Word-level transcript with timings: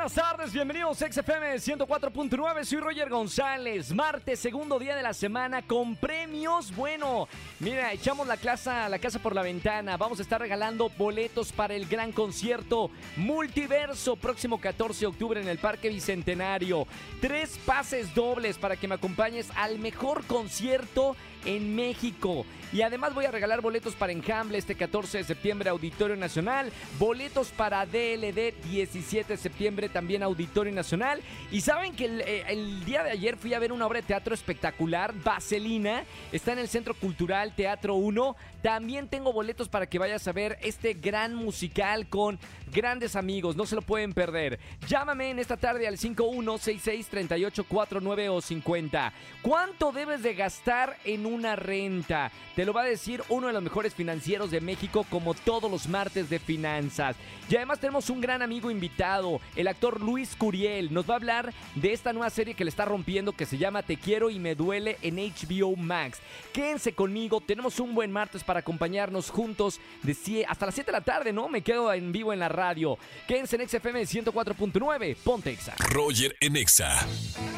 Buenas 0.00 0.14
tardes, 0.14 0.52
bienvenidos 0.54 1.02
a 1.02 1.12
XFM 1.12 1.56
104.9, 1.56 2.64
soy 2.64 2.78
Roger 2.78 3.10
González, 3.10 3.92
martes, 3.92 4.40
segundo 4.40 4.78
día 4.78 4.96
de 4.96 5.02
la 5.02 5.12
semana 5.12 5.60
con 5.60 5.94
premios, 5.94 6.74
bueno, 6.74 7.28
mira, 7.58 7.92
echamos 7.92 8.26
la 8.26 8.38
casa, 8.38 8.88
la 8.88 8.98
casa 8.98 9.18
por 9.18 9.34
la 9.34 9.42
ventana, 9.42 9.98
vamos 9.98 10.18
a 10.18 10.22
estar 10.22 10.40
regalando 10.40 10.90
boletos 10.96 11.52
para 11.52 11.74
el 11.74 11.84
gran 11.84 12.12
concierto 12.12 12.90
Multiverso, 13.16 14.16
próximo 14.16 14.58
14 14.58 15.00
de 15.00 15.06
octubre 15.06 15.42
en 15.42 15.48
el 15.48 15.58
Parque 15.58 15.90
Bicentenario, 15.90 16.86
tres 17.20 17.58
pases 17.66 18.14
dobles 18.14 18.56
para 18.56 18.76
que 18.76 18.88
me 18.88 18.94
acompañes 18.94 19.50
al 19.54 19.78
mejor 19.78 20.24
concierto 20.24 21.14
en 21.44 21.74
México. 21.74 22.46
Y 22.72 22.82
además 22.82 23.14
voy 23.14 23.24
a 23.24 23.32
regalar 23.32 23.60
boletos 23.60 23.96
para 23.96 24.12
Enjamble 24.12 24.56
este 24.56 24.76
14 24.76 25.18
de 25.18 25.24
septiembre, 25.24 25.70
Auditorio 25.70 26.14
Nacional. 26.14 26.70
Boletos 27.00 27.48
para 27.48 27.84
DLD 27.84 28.54
17 28.70 29.32
de 29.32 29.36
septiembre, 29.36 29.88
también 29.88 30.22
Auditorio 30.22 30.72
Nacional. 30.72 31.20
Y 31.50 31.62
saben 31.62 31.96
que 31.96 32.04
el, 32.04 32.20
eh, 32.20 32.44
el, 32.46 32.84
día 32.84 33.02
de 33.02 33.10
ayer 33.10 33.36
fui 33.36 33.54
a 33.54 33.58
ver 33.58 33.72
una 33.72 33.86
obra 33.86 34.00
de 34.00 34.06
teatro 34.06 34.34
espectacular, 34.34 35.12
Vaselina. 35.24 36.04
Está 36.30 36.52
en 36.52 36.60
el 36.60 36.68
Centro 36.68 36.94
Cultural 36.94 37.52
Teatro 37.56 37.96
1. 37.96 38.36
También 38.62 39.08
tengo 39.08 39.32
boletos 39.32 39.68
para 39.68 39.86
que 39.86 39.98
vayas 39.98 40.28
a 40.28 40.32
ver 40.32 40.58
este 40.62 40.92
gran 40.92 41.34
musical 41.34 42.08
con 42.08 42.38
grandes 42.72 43.16
amigos. 43.16 43.56
No 43.56 43.66
se 43.66 43.74
lo 43.74 43.82
pueden 43.82 44.12
perder. 44.12 44.60
Llámame 44.86 45.30
en 45.30 45.38
esta 45.38 45.56
tarde 45.56 45.88
al 45.88 45.96
51663849 45.96 48.28
o 48.30 48.40
50. 48.40 49.12
¿Cuánto 49.42 49.92
debes 49.92 50.22
de 50.22 50.34
gastar 50.34 50.96
en 51.04 51.26
una 51.30 51.56
renta? 51.56 52.30
Te 52.54 52.64
lo 52.64 52.72
va 52.72 52.82
a 52.82 52.86
decir 52.86 53.22
uno 53.28 53.46
de 53.46 53.52
los 53.52 53.62
mejores 53.62 53.94
financieros 53.94 54.50
de 54.50 54.60
México 54.60 55.06
como 55.08 55.34
todos 55.34 55.70
los 55.70 55.88
martes 55.88 56.28
de 56.28 56.38
finanzas. 56.38 57.16
Y 57.48 57.56
además 57.56 57.80
tenemos 57.80 58.10
un 58.10 58.20
gran 58.20 58.42
amigo 58.42 58.70
invitado, 58.70 59.40
el 59.56 59.68
actor 59.68 60.00
Luis 60.00 60.36
Curiel. 60.36 60.92
Nos 60.92 61.08
va 61.08 61.14
a 61.14 61.16
hablar 61.16 61.52
de 61.74 61.92
esta 61.92 62.12
nueva 62.12 62.30
serie 62.30 62.54
que 62.54 62.64
le 62.64 62.70
está 62.70 62.84
rompiendo 62.84 63.32
que 63.32 63.46
se 63.46 63.58
llama 63.58 63.82
Te 63.82 63.96
quiero 63.96 64.30
y 64.30 64.38
me 64.38 64.54
duele 64.54 64.98
en 65.02 65.16
HBO 65.16 65.76
Max. 65.76 66.18
Quédense 66.52 66.92
conmigo, 66.92 67.40
tenemos 67.40 67.80
un 67.80 67.94
buen 67.94 68.12
martes 68.12 68.44
para 68.44 68.60
acompañarnos 68.60 69.30
juntos 69.30 69.80
de 70.02 70.44
hasta 70.46 70.66
las 70.66 70.74
7 70.74 70.90
de 70.90 70.98
la 70.98 71.04
tarde, 71.04 71.32
¿no? 71.32 71.48
Me 71.48 71.62
quedo 71.62 71.92
en 71.92 72.12
vivo 72.12 72.32
en 72.32 72.40
la 72.40 72.48
radio. 72.48 72.98
Quédense 73.26 73.56
en 73.56 73.68
XFM 73.68 74.02
104.9, 74.02 75.16
ponte 75.16 75.50
Exa. 75.50 75.74
Roger 75.78 76.36
en 76.40 76.56
Exa. 76.56 77.06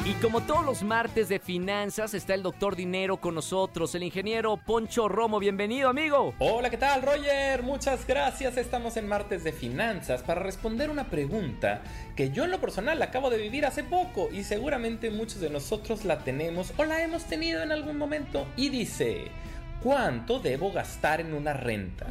Y 0.05 0.13
como 0.21 0.41
todos 0.41 0.65
los 0.65 0.83
martes 0.83 1.29
de 1.29 1.39
finanzas 1.39 2.13
está 2.13 2.33
el 2.33 2.43
doctor 2.43 2.75
Dinero 2.75 3.17
con 3.17 3.35
nosotros, 3.35 3.62
el 3.63 4.03
ingeniero 4.03 4.57
Poncho 4.57 5.07
Romo. 5.07 5.39
Bienvenido, 5.39 5.87
amigo. 5.87 6.35
Hola, 6.39 6.69
¿qué 6.69 6.77
tal, 6.77 7.01
Roger? 7.01 7.63
Muchas 7.63 8.05
gracias. 8.05 8.57
Estamos 8.57 8.97
en 8.97 9.07
martes 9.07 9.45
de 9.45 9.53
finanzas 9.53 10.21
para 10.21 10.41
responder 10.41 10.89
una 10.89 11.09
pregunta 11.09 11.81
que 12.15 12.31
yo 12.31 12.43
en 12.43 12.51
lo 12.51 12.59
personal 12.59 13.01
acabo 13.01 13.29
de 13.29 13.37
vivir 13.37 13.65
hace 13.65 13.83
poco 13.83 14.29
y 14.31 14.43
seguramente 14.43 15.11
muchos 15.11 15.39
de 15.39 15.49
nosotros 15.49 16.03
la 16.03 16.19
tenemos 16.19 16.73
o 16.75 16.83
la 16.83 17.01
hemos 17.03 17.23
tenido 17.23 17.63
en 17.63 17.71
algún 17.71 17.97
momento. 17.97 18.45
Y 18.57 18.67
dice, 18.67 19.27
¿cuánto 19.81 20.39
debo 20.39 20.73
gastar 20.73 21.21
en 21.21 21.33
una 21.33 21.53
renta? 21.53 22.07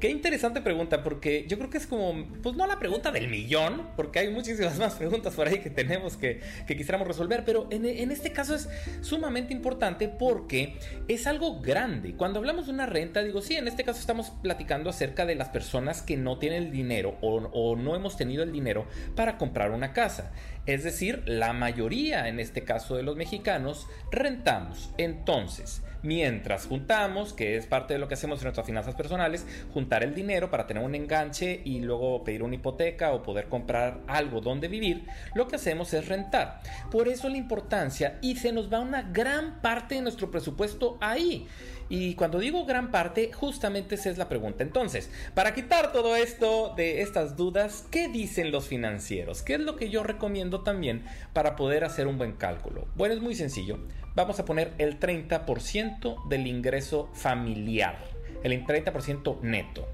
Qué 0.00 0.08
interesante 0.08 0.62
pregunta, 0.62 1.02
porque 1.02 1.44
yo 1.46 1.58
creo 1.58 1.68
que 1.68 1.76
es 1.76 1.86
como, 1.86 2.26
pues 2.42 2.56
no 2.56 2.66
la 2.66 2.78
pregunta 2.78 3.10
del 3.10 3.28
millón, 3.28 3.86
porque 3.96 4.20
hay 4.20 4.30
muchísimas 4.30 4.78
más 4.78 4.94
preguntas 4.94 5.34
por 5.34 5.46
ahí 5.46 5.58
que 5.58 5.68
tenemos 5.68 6.16
que, 6.16 6.40
que 6.66 6.74
quisiéramos 6.74 7.06
resolver, 7.06 7.44
pero 7.44 7.68
en, 7.70 7.84
en, 7.84 8.10
este 8.10 8.32
caso 8.32 8.54
es 8.54 8.70
sumamente 9.02 9.52
importante 9.52 10.08
porque 10.08 10.78
es 11.06 11.26
algo 11.26 11.60
grande. 11.60 12.14
Cuando 12.14 12.38
hablamos 12.38 12.66
de 12.66 12.72
una 12.72 12.86
renta, 12.86 13.22
digo, 13.22 13.42
sí, 13.42 13.56
en 13.56 13.68
este 13.68 13.84
caso 13.84 14.00
estamos 14.00 14.30
platicando 14.42 14.88
acerca 14.88 15.26
de 15.26 15.34
las 15.34 15.50
personas 15.50 16.00
que 16.00 16.16
no 16.16 16.38
tienen 16.38 16.62
el 16.62 16.70
dinero 16.70 17.18
o, 17.20 17.34
o 17.36 17.76
no 17.76 17.94
hemos 17.94 18.16
tenido 18.16 18.42
el 18.42 18.52
dinero 18.52 18.86
para 19.14 19.36
comprar 19.36 19.70
una 19.70 19.92
casa. 19.92 20.32
Es 20.64 20.82
decir, 20.82 21.22
la 21.26 21.52
mayoría, 21.52 22.26
en 22.28 22.40
este 22.40 22.64
caso 22.64 22.96
de 22.96 23.02
los 23.02 23.16
mexicanos, 23.16 23.86
rentamos. 24.10 24.94
Entonces, 24.96 25.82
mientras 26.02 26.66
juntamos, 26.66 27.32
que 27.32 27.56
es 27.56 27.66
parte 27.66 27.94
de 27.94 28.00
lo 28.00 28.08
que 28.08 28.14
hacemos 28.14 28.40
en 28.40 28.44
nuestras 28.44 28.66
finanzas 28.66 28.94
personales, 28.94 29.46
juntar 29.72 30.02
el 30.02 30.14
dinero 30.14 30.50
para 30.50 30.66
tener 30.66 30.82
un 30.82 30.94
enganche 30.94 31.60
y 31.64 31.80
luego 31.80 32.24
pedir 32.24 32.42
una 32.42 32.54
hipoteca 32.54 33.12
o 33.12 33.22
poder 33.22 33.48
comprar 33.48 34.00
algo 34.06 34.40
donde 34.40 34.68
vivir, 34.68 35.06
lo 35.34 35.48
que 35.48 35.56
hacemos 35.56 35.92
es 35.94 36.08
rentar. 36.08 36.60
Por 36.90 37.08
eso 37.08 37.28
la 37.28 37.36
importancia 37.36 38.18
y 38.20 38.36
se 38.36 38.52
nos 38.52 38.72
va 38.72 38.80
una 38.80 39.02
gran 39.02 39.60
parte 39.60 39.96
de 39.96 40.02
nuestro 40.02 40.30
presupuesto 40.30 40.98
ahí. 41.00 41.46
Y 41.90 42.14
cuando 42.14 42.38
digo 42.38 42.64
gran 42.64 42.92
parte, 42.92 43.32
justamente 43.32 43.96
esa 43.96 44.10
es 44.10 44.16
la 44.16 44.28
pregunta. 44.28 44.62
Entonces, 44.62 45.10
para 45.34 45.54
quitar 45.54 45.92
todo 45.92 46.14
esto 46.14 46.72
de 46.76 47.02
estas 47.02 47.36
dudas, 47.36 47.84
¿qué 47.90 48.08
dicen 48.08 48.52
los 48.52 48.68
financieros? 48.68 49.42
¿Qué 49.42 49.54
es 49.54 49.60
lo 49.60 49.74
que 49.74 49.90
yo 49.90 50.04
recomiendo 50.04 50.62
también 50.62 51.04
para 51.32 51.56
poder 51.56 51.82
hacer 51.82 52.06
un 52.06 52.16
buen 52.16 52.32
cálculo? 52.32 52.86
Bueno, 52.94 53.14
es 53.14 53.20
muy 53.20 53.34
sencillo. 53.34 53.80
Vamos 54.14 54.38
a 54.38 54.44
poner 54.44 54.72
el 54.78 55.00
30% 55.00 56.28
del 56.28 56.46
ingreso 56.46 57.10
familiar 57.12 57.98
el 58.42 58.64
30% 58.64 59.40
neto. 59.42 59.88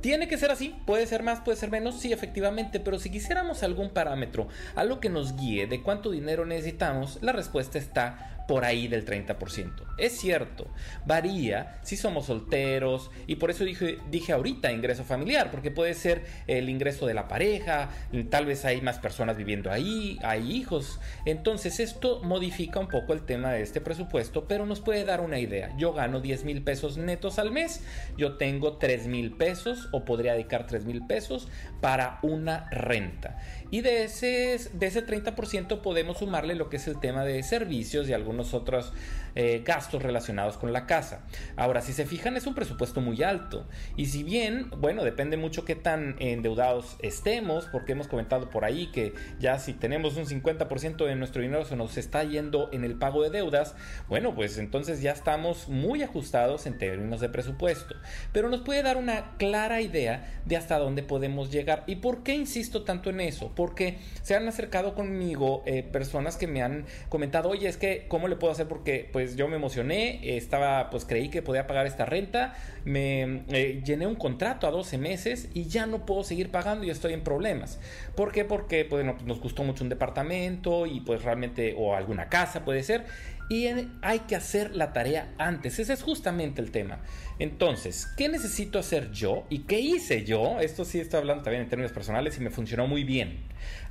¿Tiene 0.00 0.26
que 0.26 0.36
ser 0.36 0.50
así? 0.50 0.74
¿Puede 0.86 1.06
ser 1.06 1.22
más? 1.22 1.40
¿Puede 1.40 1.56
ser 1.56 1.70
menos? 1.70 2.00
Sí, 2.00 2.12
efectivamente, 2.12 2.80
pero 2.80 2.98
si 2.98 3.10
quisiéramos 3.10 3.62
algún 3.62 3.90
parámetro, 3.90 4.48
algo 4.74 4.98
que 4.98 5.08
nos 5.08 5.36
guíe 5.36 5.66
de 5.66 5.82
cuánto 5.82 6.10
dinero 6.10 6.44
necesitamos, 6.44 7.18
la 7.22 7.32
respuesta 7.32 7.78
está 7.78 8.41
por 8.46 8.64
ahí 8.64 8.88
del 8.88 9.04
30%. 9.04 9.70
Es 9.98 10.18
cierto, 10.18 10.68
varía 11.06 11.78
si 11.82 11.96
somos 11.96 12.26
solteros 12.26 13.10
y 13.26 13.36
por 13.36 13.50
eso 13.50 13.64
dije, 13.64 13.98
dije 14.10 14.32
ahorita 14.32 14.72
ingreso 14.72 15.04
familiar, 15.04 15.50
porque 15.50 15.70
puede 15.70 15.94
ser 15.94 16.24
el 16.46 16.68
ingreso 16.68 17.06
de 17.06 17.14
la 17.14 17.28
pareja, 17.28 17.90
tal 18.30 18.46
vez 18.46 18.64
hay 18.64 18.80
más 18.80 18.98
personas 18.98 19.36
viviendo 19.36 19.70
ahí, 19.70 20.18
hay 20.22 20.50
hijos. 20.50 21.00
Entonces 21.24 21.80
esto 21.80 22.20
modifica 22.22 22.80
un 22.80 22.88
poco 22.88 23.12
el 23.12 23.22
tema 23.22 23.52
de 23.52 23.62
este 23.62 23.80
presupuesto, 23.80 24.46
pero 24.48 24.66
nos 24.66 24.80
puede 24.80 25.04
dar 25.04 25.20
una 25.20 25.38
idea. 25.38 25.74
Yo 25.76 25.92
gano 25.92 26.20
10 26.20 26.44
mil 26.44 26.62
pesos 26.62 26.96
netos 26.96 27.38
al 27.38 27.50
mes, 27.50 27.82
yo 28.16 28.36
tengo 28.36 28.78
3 28.78 29.06
mil 29.06 29.32
pesos 29.32 29.88
o 29.92 30.04
podría 30.04 30.32
dedicar 30.32 30.66
3 30.66 30.84
mil 30.84 31.06
pesos 31.06 31.48
para 31.80 32.18
una 32.22 32.68
renta. 32.70 33.38
Y 33.70 33.80
de 33.80 34.04
ese, 34.04 34.58
de 34.72 34.86
ese 34.86 35.06
30% 35.06 35.80
podemos 35.80 36.18
sumarle 36.18 36.54
lo 36.54 36.68
que 36.68 36.76
es 36.76 36.86
el 36.88 37.00
tema 37.00 37.24
de 37.24 37.42
servicios 37.42 38.08
y 38.08 38.12
algunos 38.12 38.31
otros 38.54 38.92
eh, 39.34 39.62
gastos 39.64 40.02
relacionados 40.02 40.58
con 40.58 40.72
la 40.72 40.86
casa. 40.86 41.24
Ahora, 41.56 41.80
si 41.80 41.92
se 41.92 42.04
fijan, 42.04 42.36
es 42.36 42.46
un 42.46 42.54
presupuesto 42.54 43.00
muy 43.00 43.22
alto. 43.22 43.66
Y 43.96 44.06
si 44.06 44.22
bien, 44.22 44.68
bueno, 44.76 45.04
depende 45.04 45.36
mucho 45.36 45.64
qué 45.64 45.74
tan 45.74 46.16
endeudados 46.18 46.96
estemos, 46.98 47.66
porque 47.72 47.92
hemos 47.92 48.08
comentado 48.08 48.50
por 48.50 48.64
ahí 48.64 48.88
que 48.92 49.14
ya 49.38 49.58
si 49.58 49.72
tenemos 49.72 50.16
un 50.16 50.26
50% 50.26 51.06
de 51.06 51.16
nuestro 51.16 51.40
dinero 51.40 51.64
se 51.64 51.76
nos 51.76 51.96
está 51.96 52.24
yendo 52.24 52.68
en 52.72 52.84
el 52.84 52.96
pago 52.96 53.22
de 53.22 53.30
deudas, 53.30 53.74
bueno, 54.08 54.34
pues 54.34 54.58
entonces 54.58 55.00
ya 55.00 55.12
estamos 55.12 55.68
muy 55.68 56.02
ajustados 56.02 56.66
en 56.66 56.76
términos 56.76 57.20
de 57.20 57.28
presupuesto. 57.28 57.94
Pero 58.32 58.50
nos 58.50 58.60
puede 58.60 58.82
dar 58.82 58.96
una 58.96 59.36
clara 59.38 59.80
idea 59.80 60.40
de 60.44 60.56
hasta 60.56 60.78
dónde 60.78 61.02
podemos 61.02 61.50
llegar. 61.50 61.84
¿Y 61.86 61.96
por 61.96 62.22
qué 62.22 62.34
insisto 62.34 62.82
tanto 62.82 63.10
en 63.10 63.20
eso? 63.20 63.52
Porque 63.54 63.98
se 64.22 64.34
han 64.34 64.46
acercado 64.46 64.94
conmigo 64.94 65.62
eh, 65.66 65.82
personas 65.82 66.36
que 66.36 66.46
me 66.46 66.62
han 66.62 66.84
comentado, 67.08 67.48
oye, 67.48 67.68
es 67.68 67.76
que, 67.76 68.06
¿cómo 68.22 68.28
le 68.28 68.36
puedo 68.36 68.52
hacer? 68.52 68.68
Porque 68.68 69.08
pues 69.12 69.34
yo 69.34 69.48
me 69.48 69.56
emocioné, 69.56 70.36
estaba, 70.36 70.90
pues 70.90 71.04
creí 71.04 71.28
que 71.28 71.42
podía 71.42 71.66
pagar 71.66 71.88
esta 71.88 72.04
renta, 72.04 72.54
me 72.84 73.42
eh, 73.48 73.82
llené 73.84 74.06
un 74.06 74.14
contrato 74.14 74.68
a 74.68 74.70
12 74.70 74.96
meses 74.96 75.48
y 75.54 75.64
ya 75.64 75.86
no 75.86 76.06
puedo 76.06 76.22
seguir 76.22 76.52
pagando 76.52 76.84
y 76.84 76.90
estoy 76.90 77.14
en 77.14 77.24
problemas. 77.24 77.80
¿Por 78.14 78.30
qué? 78.30 78.44
Porque 78.44 78.84
pues, 78.84 79.04
nos 79.04 79.40
gustó 79.40 79.64
mucho 79.64 79.82
un 79.82 79.90
departamento 79.90 80.86
y 80.86 81.00
pues 81.00 81.24
realmente, 81.24 81.74
o 81.76 81.96
alguna 81.96 82.28
casa 82.28 82.64
puede 82.64 82.84
ser, 82.84 83.06
y 83.48 83.66
hay 84.02 84.20
que 84.20 84.36
hacer 84.36 84.76
la 84.76 84.92
tarea 84.92 85.34
antes. 85.36 85.80
Ese 85.80 85.92
es 85.92 86.04
justamente 86.04 86.62
el 86.62 86.70
tema. 86.70 87.00
Entonces, 87.40 88.06
¿qué 88.16 88.28
necesito 88.28 88.78
hacer 88.78 89.10
yo 89.10 89.46
y 89.50 89.64
qué 89.64 89.80
hice 89.80 90.24
yo? 90.24 90.60
Esto 90.60 90.84
sí 90.84 91.00
estoy 91.00 91.18
hablando 91.18 91.42
también 91.42 91.64
en 91.64 91.68
términos 91.68 91.90
personales 91.90 92.38
y 92.38 92.40
me 92.40 92.50
funcionó 92.50 92.86
muy 92.86 93.02
bien. 93.02 93.40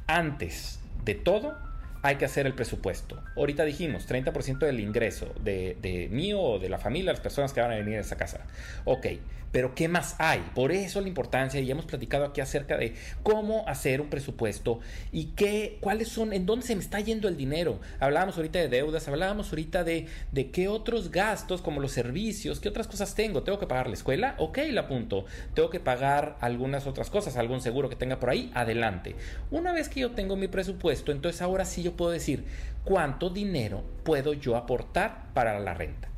Antes 0.07 0.79
de 1.03 1.15
todo, 1.15 1.70
hay 2.01 2.15
que 2.15 2.25
hacer 2.25 2.45
el 2.47 2.53
presupuesto. 2.53 3.21
Ahorita 3.35 3.63
dijimos 3.63 4.07
30% 4.07 4.59
del 4.59 4.79
ingreso 4.79 5.33
de, 5.43 5.77
de 5.81 6.09
mío 6.09 6.41
o 6.41 6.59
de 6.59 6.69
la 6.69 6.77
familia, 6.77 7.11
las 7.11 7.21
personas 7.21 7.53
que 7.53 7.61
van 7.61 7.71
a 7.71 7.75
venir 7.75 7.97
a 7.97 8.01
esa 8.01 8.17
casa. 8.17 8.45
Ok, 8.85 9.07
pero 9.51 9.75
¿qué 9.75 9.87
más 9.87 10.15
hay? 10.17 10.39
Por 10.55 10.71
eso 10.71 10.99
la 11.01 11.07
importancia, 11.07 11.59
y 11.59 11.69
hemos 11.69 11.85
platicado 11.85 12.25
aquí 12.25 12.41
acerca 12.41 12.77
de 12.77 12.95
cómo 13.21 13.67
hacer 13.67 14.01
un 14.01 14.09
presupuesto 14.09 14.79
y 15.11 15.25
qué, 15.35 15.77
cuáles 15.81 16.07
son, 16.07 16.33
en 16.33 16.45
dónde 16.45 16.65
se 16.65 16.75
me 16.75 16.81
está 16.81 16.99
yendo 16.99 17.27
el 17.27 17.37
dinero. 17.37 17.79
Hablábamos 17.99 18.37
ahorita 18.37 18.57
de 18.57 18.67
deudas, 18.67 19.07
hablábamos 19.07 19.49
ahorita 19.49 19.83
de, 19.83 20.07
de 20.31 20.49
qué 20.49 20.67
otros 20.67 21.11
gastos, 21.11 21.61
como 21.61 21.81
los 21.81 21.91
servicios, 21.91 22.59
qué 22.59 22.69
otras 22.69 22.87
cosas 22.87 23.13
tengo. 23.13 23.43
¿Tengo 23.43 23.59
que 23.59 23.67
pagar 23.67 23.87
la 23.87 23.93
escuela? 23.93 24.35
Ok, 24.39 24.57
la 24.71 24.81
apunto. 24.81 25.25
¿Tengo 25.53 25.69
que 25.69 25.79
pagar 25.79 26.37
algunas 26.41 26.87
otras 26.87 27.11
cosas, 27.11 27.37
algún 27.37 27.61
seguro 27.61 27.89
que 27.89 27.95
tenga 27.95 28.19
por 28.19 28.31
ahí? 28.31 28.51
Adelante. 28.55 29.15
Una 29.51 29.71
vez 29.71 29.87
que 29.87 29.99
yo 29.99 30.11
tengo 30.11 30.35
mi 30.35 30.47
presupuesto, 30.47 31.11
entonces 31.11 31.41
ahora 31.41 31.65
sí 31.65 31.83
yo 31.83 31.91
yo 31.91 31.97
puedo 31.97 32.11
decir 32.11 32.45
cuánto 32.83 33.29
dinero 33.29 33.83
puedo 34.03 34.33
yo 34.33 34.55
aportar 34.55 35.33
para 35.33 35.59
la 35.59 35.73
renta. 35.73 36.10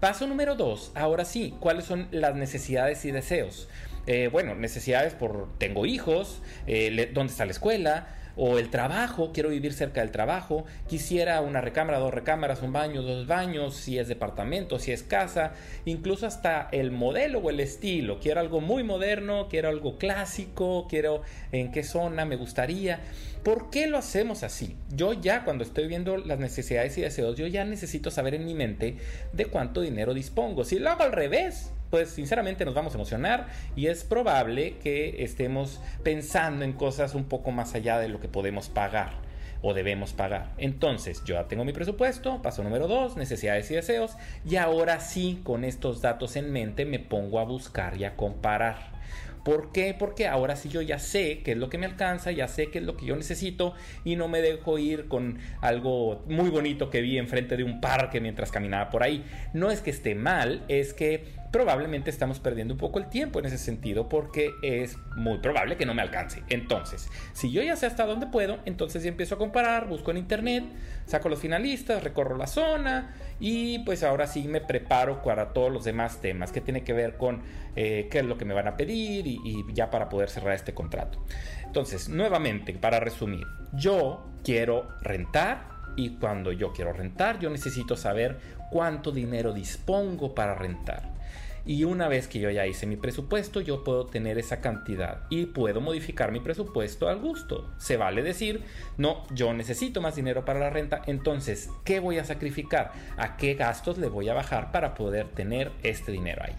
Paso 0.00 0.26
número 0.26 0.54
dos, 0.54 0.92
ahora 0.94 1.26
sí, 1.26 1.54
¿cuáles 1.60 1.84
son 1.84 2.08
las 2.10 2.34
necesidades 2.34 3.04
y 3.04 3.10
deseos? 3.10 3.68
Eh, 4.06 4.30
bueno, 4.32 4.54
necesidades 4.54 5.12
por, 5.12 5.48
tengo 5.58 5.84
hijos, 5.84 6.40
eh, 6.66 7.10
¿dónde 7.12 7.30
está 7.30 7.44
la 7.44 7.50
escuela? 7.50 8.08
O 8.36 8.58
el 8.58 8.70
trabajo, 8.70 9.32
quiero 9.32 9.50
vivir 9.50 9.72
cerca 9.72 10.00
del 10.00 10.10
trabajo, 10.10 10.64
quisiera 10.88 11.40
una 11.40 11.60
recámara, 11.60 11.98
dos 11.98 12.12
recámaras, 12.12 12.62
un 12.62 12.72
baño, 12.72 13.02
dos 13.02 13.26
baños, 13.26 13.74
si 13.74 13.98
es 13.98 14.08
departamento, 14.08 14.78
si 14.78 14.92
es 14.92 15.02
casa, 15.02 15.52
incluso 15.84 16.26
hasta 16.26 16.68
el 16.72 16.90
modelo 16.90 17.38
o 17.40 17.50
el 17.50 17.60
estilo, 17.60 18.20
quiero 18.20 18.40
algo 18.40 18.60
muy 18.60 18.82
moderno, 18.82 19.48
quiero 19.48 19.68
algo 19.68 19.98
clásico, 19.98 20.86
quiero 20.88 21.22
en 21.52 21.72
qué 21.72 21.82
zona 21.82 22.24
me 22.24 22.36
gustaría. 22.36 23.00
¿Por 23.42 23.70
qué 23.70 23.86
lo 23.86 23.96
hacemos 23.96 24.42
así? 24.42 24.76
Yo 24.94 25.14
ya 25.14 25.44
cuando 25.44 25.64
estoy 25.64 25.86
viendo 25.86 26.18
las 26.18 26.38
necesidades 26.38 26.98
y 26.98 27.00
deseos, 27.00 27.36
yo 27.36 27.46
ya 27.46 27.64
necesito 27.64 28.10
saber 28.10 28.34
en 28.34 28.44
mi 28.44 28.54
mente 28.54 28.96
de 29.32 29.46
cuánto 29.46 29.80
dinero 29.80 30.12
dispongo. 30.12 30.64
Si 30.64 30.78
lo 30.78 30.90
hago 30.90 31.04
al 31.04 31.12
revés, 31.12 31.72
pues 31.90 32.10
sinceramente 32.10 32.64
nos 32.64 32.74
vamos 32.74 32.94
a 32.94 32.96
emocionar 32.96 33.48
y 33.76 33.86
es 33.86 34.04
probable 34.04 34.78
que 34.78 35.22
estemos 35.24 35.80
pensando 36.02 36.64
en 36.64 36.72
cosas 36.72 37.14
un 37.14 37.24
poco 37.24 37.50
más 37.50 37.74
allá 37.74 37.98
de 37.98 38.08
lo 38.08 38.20
que 38.20 38.28
podemos 38.28 38.68
pagar 38.68 39.30
o 39.62 39.74
debemos 39.74 40.12
pagar. 40.12 40.52
Entonces, 40.58 41.22
yo 41.24 41.34
ya 41.34 41.48
tengo 41.48 41.64
mi 41.64 41.72
presupuesto, 41.72 42.40
paso 42.42 42.62
número 42.62 42.88
dos, 42.88 43.16
necesidades 43.16 43.70
y 43.70 43.74
deseos, 43.74 44.16
y 44.48 44.56
ahora 44.56 45.00
sí, 45.00 45.40
con 45.44 45.64
estos 45.64 46.00
datos 46.00 46.36
en 46.36 46.50
mente, 46.50 46.86
me 46.86 46.98
pongo 46.98 47.40
a 47.40 47.44
buscar 47.44 47.96
y 47.98 48.04
a 48.04 48.16
comparar. 48.16 48.98
¿Por 49.44 49.72
qué? 49.72 49.94
Porque 49.98 50.26
ahora 50.26 50.54
sí 50.54 50.68
yo 50.68 50.82
ya 50.82 50.98
sé 50.98 51.40
qué 51.42 51.52
es 51.52 51.56
lo 51.56 51.70
que 51.70 51.78
me 51.78 51.86
alcanza, 51.86 52.30
ya 52.30 52.46
sé 52.46 52.70
qué 52.70 52.78
es 52.78 52.84
lo 52.84 52.96
que 52.96 53.06
yo 53.06 53.16
necesito 53.16 53.72
y 54.04 54.16
no 54.16 54.28
me 54.28 54.42
dejo 54.42 54.78
ir 54.78 55.08
con 55.08 55.38
algo 55.62 56.22
muy 56.26 56.50
bonito 56.50 56.90
que 56.90 57.00
vi 57.00 57.16
enfrente 57.16 57.56
de 57.56 57.64
un 57.64 57.80
parque 57.80 58.20
mientras 58.20 58.50
caminaba 58.50 58.90
por 58.90 59.02
ahí. 59.02 59.24
No 59.54 59.70
es 59.70 59.80
que 59.80 59.90
esté 59.90 60.14
mal, 60.14 60.62
es 60.68 60.92
que 60.92 61.39
probablemente 61.50 62.10
estamos 62.10 62.38
perdiendo 62.38 62.74
un 62.74 62.78
poco 62.78 62.98
el 62.98 63.08
tiempo 63.08 63.38
en 63.38 63.46
ese 63.46 63.58
sentido 63.58 64.08
porque 64.08 64.52
es 64.62 64.96
muy 65.16 65.38
probable 65.38 65.76
que 65.76 65.86
no 65.86 65.94
me 65.94 66.02
alcance. 66.02 66.42
Entonces, 66.48 67.08
si 67.32 67.50
yo 67.50 67.62
ya 67.62 67.76
sé 67.76 67.86
hasta 67.86 68.06
dónde 68.06 68.26
puedo, 68.26 68.58
entonces 68.66 69.02
ya 69.02 69.08
empiezo 69.08 69.34
a 69.34 69.38
comparar, 69.38 69.88
busco 69.88 70.10
en 70.10 70.18
internet, 70.18 70.64
saco 71.06 71.28
los 71.28 71.40
finalistas, 71.40 72.04
recorro 72.04 72.36
la 72.36 72.46
zona 72.46 73.14
y 73.40 73.80
pues 73.80 74.02
ahora 74.02 74.26
sí 74.26 74.46
me 74.46 74.60
preparo 74.60 75.22
para 75.22 75.52
todos 75.52 75.72
los 75.72 75.84
demás 75.84 76.20
temas 76.20 76.52
que 76.52 76.60
tiene 76.60 76.84
que 76.84 76.92
ver 76.92 77.16
con 77.16 77.42
eh, 77.74 78.08
qué 78.10 78.20
es 78.20 78.24
lo 78.24 78.38
que 78.38 78.44
me 78.44 78.54
van 78.54 78.68
a 78.68 78.76
pedir 78.76 79.26
y 79.26 79.64
ya 79.72 79.90
para 79.90 80.08
poder 80.08 80.30
cerrar 80.30 80.54
este 80.54 80.74
contrato. 80.74 81.24
Entonces, 81.64 82.08
nuevamente, 82.08 82.72
para 82.74 83.00
resumir, 83.00 83.46
yo 83.72 84.26
quiero 84.44 84.88
rentar 85.02 85.68
y 85.96 86.10
cuando 86.16 86.52
yo 86.52 86.72
quiero 86.72 86.92
rentar, 86.92 87.38
yo 87.38 87.50
necesito 87.50 87.96
saber 87.96 88.38
cuánto 88.70 89.10
dinero 89.10 89.52
dispongo 89.52 90.34
para 90.34 90.54
rentar. 90.54 91.19
Y 91.66 91.84
una 91.84 92.08
vez 92.08 92.26
que 92.26 92.40
yo 92.40 92.50
ya 92.50 92.66
hice 92.66 92.86
mi 92.86 92.96
presupuesto, 92.96 93.60
yo 93.60 93.84
puedo 93.84 94.06
tener 94.06 94.38
esa 94.38 94.60
cantidad 94.60 95.24
y 95.30 95.46
puedo 95.46 95.80
modificar 95.80 96.32
mi 96.32 96.40
presupuesto 96.40 97.08
al 97.08 97.18
gusto. 97.18 97.70
Se 97.78 97.96
vale 97.96 98.22
decir, 98.22 98.62
no, 98.96 99.24
yo 99.32 99.52
necesito 99.52 100.00
más 100.00 100.16
dinero 100.16 100.44
para 100.44 100.60
la 100.60 100.70
renta, 100.70 101.02
entonces, 101.06 101.70
¿qué 101.84 102.00
voy 102.00 102.18
a 102.18 102.24
sacrificar? 102.24 102.92
¿A 103.16 103.36
qué 103.36 103.54
gastos 103.54 103.98
le 103.98 104.08
voy 104.08 104.28
a 104.28 104.34
bajar 104.34 104.72
para 104.72 104.94
poder 104.94 105.28
tener 105.28 105.70
este 105.82 106.12
dinero 106.12 106.42
ahí? 106.44 106.54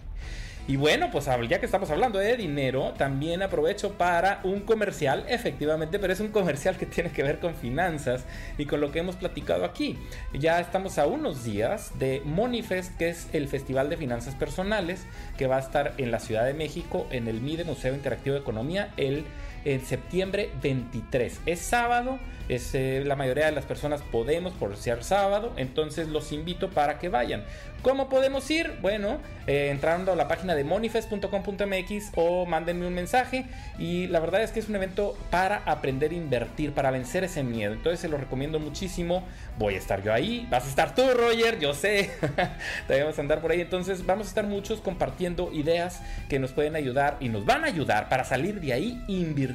Y 0.68 0.76
bueno, 0.76 1.10
pues 1.12 1.26
ya 1.50 1.60
que 1.60 1.66
estamos 1.66 1.90
hablando 1.90 2.20
de 2.20 2.38
dinero, 2.38 2.94
también 2.98 3.42
aprovecho 3.42 3.94
para 3.94 4.40
un 4.44 4.62
comercial, 4.62 5.26
efectivamente, 5.28 6.00
pero 6.00 6.14
es 6.14 6.20
un 6.20 6.30
comercial 6.30 6.78
que 6.78 6.86
tiene 6.86 7.12
que 7.12 7.24
ver 7.24 7.40
con 7.40 7.56
finanzas 7.56 8.26
y 8.58 8.66
con 8.66 8.80
lo 8.80 8.92
que 8.92 9.00
hemos 9.00 9.16
platicado 9.16 9.66
aquí. 9.66 9.98
Ya 10.34 10.60
estamos 10.60 10.98
a 10.98 11.08
unos 11.08 11.44
días 11.44 11.98
de 11.98 12.22
Monifest, 12.26 12.96
que 12.98 13.10
es 13.10 13.28
el 13.34 13.48
Festival 13.48 13.90
de 13.90 13.98
Finanzas 13.98 14.36
Personales, 14.36 15.06
que 15.38 15.48
va 15.48 15.58
a 15.58 15.62
estar 15.62 15.94
en 15.98 16.12
la 16.12 16.20
Ciudad 16.20 16.46
de 16.46 16.54
México, 16.54 17.08
en 17.10 17.28
el 17.28 17.42
MIDE 17.42 17.64
Museo 17.64 17.94
Interactivo 17.94 18.36
de 18.36 18.42
Economía, 18.42 18.94
el 18.98 19.26
en 19.66 19.86
septiembre 19.86 20.52
23. 20.62 21.42
Es 21.46 21.60
sábado, 21.60 22.20
es, 22.50 22.74
eh, 22.76 23.04
la 23.06 23.16
mayoría 23.16 23.46
de 23.46 23.52
las 23.52 23.66
personas 23.66 24.02
podemos 24.02 24.54
por 24.54 24.76
ser 24.76 25.04
sábado, 25.04 25.54
entonces 25.58 26.08
los 26.08 26.32
invito 26.32 26.70
para 26.70 27.00
que 27.00 27.10
vayan. 27.10 27.44
¿Cómo 27.82 28.10
podemos 28.10 28.50
ir? 28.52 28.78
Bueno, 28.82 29.18
eh, 29.48 29.70
entrando 29.72 30.12
a 30.12 30.16
la 30.16 30.28
página 30.28 30.54
de 30.54 30.64
monifest.com.mx 30.64 32.12
o 32.16 32.46
mándenme 32.46 32.86
un 32.86 32.94
mensaje 32.94 33.46
y 33.80 34.06
la 34.08 34.20
verdad 34.20 34.44
es 34.44 34.52
que 34.52 34.60
es 34.60 34.70
un 34.70 34.76
evento 34.76 35.18
para 35.32 35.64
aprender 35.66 36.12
a 36.12 36.14
invertir, 36.14 36.74
para 36.74 36.92
vencer 36.92 37.24
ese 37.24 37.42
miedo. 37.42 37.74
Entonces 37.74 38.00
se 38.00 38.08
lo 38.08 38.18
recomiendo 38.18 38.60
muchísimo. 38.60 39.24
Voy 39.58 39.74
a 39.74 39.78
estar 39.80 40.04
yo 40.04 40.14
ahí, 40.14 40.48
vas 40.52 40.66
a 40.66 40.70
estar 40.70 40.94
tú, 40.94 41.02
Roger, 41.16 41.58
yo 41.58 41.74
sé. 41.74 42.12
Te 42.88 43.02
vamos 43.02 43.18
a 43.18 43.22
andar 43.22 43.42
por 43.42 43.50
ahí. 43.50 43.62
Entonces 43.62 44.06
vamos 44.06 44.28
a 44.28 44.30
estar 44.30 44.46
muchos 44.46 44.80
compartiendo 44.80 45.52
ideas 45.52 46.04
que 46.30 46.38
nos 46.38 46.52
pueden 46.52 46.76
ayudar 46.76 47.18
y 47.20 47.30
nos 47.30 47.46
van 47.46 47.64
a 47.64 47.68
ayudar 47.68 48.10
para 48.10 48.26
salir 48.26 48.62
de 48.62 48.74
ahí 48.74 49.02
invirtiendo. 49.08 49.51